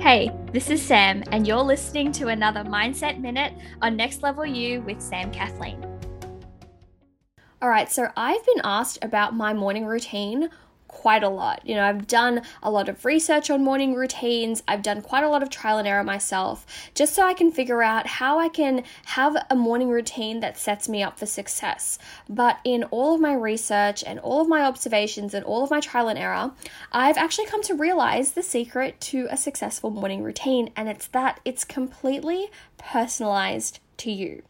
[0.00, 4.80] Hey, this is Sam, and you're listening to another Mindset Minute on Next Level You
[4.80, 5.84] with Sam Kathleen.
[7.60, 10.48] All right, so I've been asked about my morning routine
[10.90, 11.60] quite a lot.
[11.64, 15.28] You know, I've done a lot of research on morning routines, I've done quite a
[15.28, 18.82] lot of trial and error myself, just so I can figure out how I can
[19.06, 21.98] have a morning routine that sets me up for success.
[22.28, 25.80] But in all of my research and all of my observations and all of my
[25.80, 26.50] trial and error,
[26.90, 31.38] I've actually come to realize the secret to a successful morning routine, and it's that
[31.44, 34.42] it's completely personalized to you.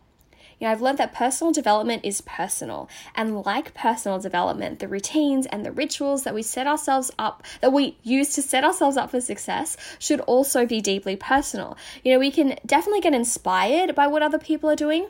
[0.60, 2.88] You know, I've learned that personal development is personal.
[3.14, 7.72] And like personal development, the routines and the rituals that we set ourselves up, that
[7.72, 11.78] we use to set ourselves up for success, should also be deeply personal.
[12.04, 15.08] You know, we can definitely get inspired by what other people are doing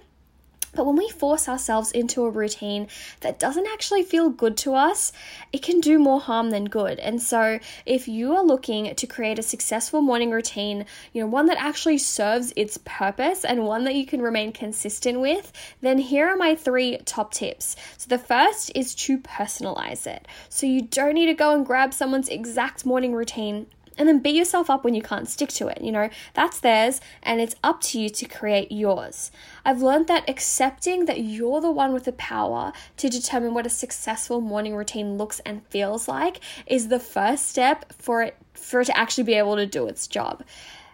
[0.72, 2.88] but when we force ourselves into a routine
[3.20, 5.12] that doesn't actually feel good to us,
[5.52, 6.98] it can do more harm than good.
[7.00, 11.46] And so, if you are looking to create a successful morning routine, you know, one
[11.46, 16.28] that actually serves its purpose and one that you can remain consistent with, then here
[16.28, 17.76] are my three top tips.
[17.96, 20.26] So, the first is to personalize it.
[20.48, 23.66] So, you don't need to go and grab someone's exact morning routine
[24.00, 25.82] and then beat yourself up when you can't stick to it.
[25.82, 29.30] You know, that's theirs and it's up to you to create yours.
[29.62, 33.70] I've learned that accepting that you're the one with the power to determine what a
[33.70, 38.86] successful morning routine looks and feels like is the first step for it for it
[38.86, 40.44] to actually be able to do its job.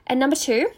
[0.08, 0.68] And number 2,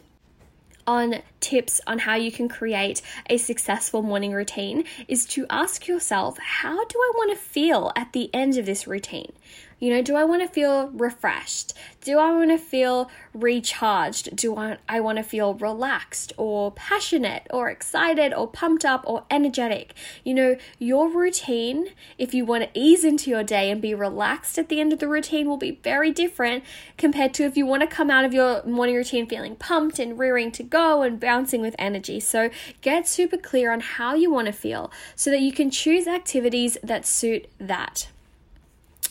[0.87, 6.39] on tips on how you can create a successful morning routine is to ask yourself,
[6.39, 9.33] how do I want to feel at the end of this routine?
[9.81, 11.73] You know, do I want to feel refreshed?
[12.01, 14.35] Do I want to feel recharged?
[14.35, 19.25] Do I, I want to feel relaxed or passionate or excited or pumped up or
[19.31, 19.95] energetic?
[20.25, 24.59] You know, your routine, if you want to ease into your day and be relaxed
[24.59, 26.65] at the end of the routine, will be very different
[26.97, 30.19] compared to if you want to come out of your morning routine feeling pumped and
[30.19, 32.19] rearing to go and bouncing with energy.
[32.19, 36.09] So get super clear on how you want to feel so that you can choose
[36.09, 38.09] activities that suit that.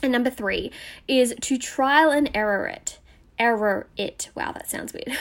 [0.02, 0.72] And number three
[1.08, 3.00] is to trial and error it.
[3.40, 4.30] Error it.
[4.34, 5.16] Wow, that sounds weird.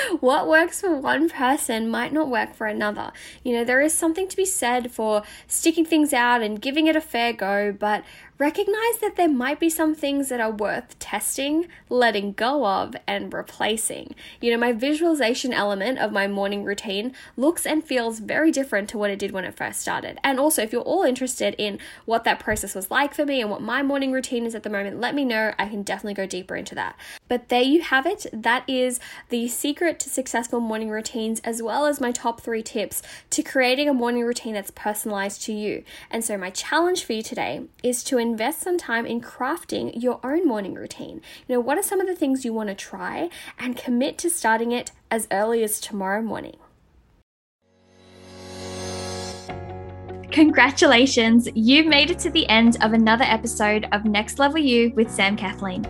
[0.20, 3.12] what works for one person might not work for another.
[3.42, 6.94] You know, there is something to be said for sticking things out and giving it
[6.94, 8.04] a fair go, but
[8.38, 13.32] recognize that there might be some things that are worth testing, letting go of, and
[13.32, 14.14] replacing.
[14.40, 18.98] You know, my visualization element of my morning routine looks and feels very different to
[18.98, 20.18] what it did when it first started.
[20.22, 23.50] And also, if you're all interested in what that process was like for me and
[23.50, 25.52] what my morning routine is at the moment, let me know.
[25.58, 26.96] I can definitely go deeper into that.
[27.26, 28.26] But there you have it.
[28.32, 29.00] That is
[29.30, 33.88] the secret to successful morning routines, as well as my top three tips to creating
[33.88, 35.82] a morning routine that's personalized to you.
[36.08, 40.20] And so, my challenge for you today is to invest some time in crafting your
[40.22, 41.22] own morning routine.
[41.46, 44.30] You know, what are some of the things you want to try and commit to
[44.30, 46.56] starting it as early as tomorrow morning?
[50.30, 55.10] Congratulations, you've made it to the end of another episode of Next Level You with
[55.10, 55.86] Sam Kathleen.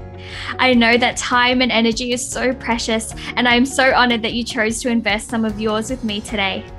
[0.60, 4.34] I know that time and energy is so precious, and I am so honored that
[4.34, 6.64] you chose to invest some of yours with me today.